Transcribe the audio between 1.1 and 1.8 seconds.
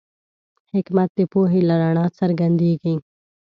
د پوهې له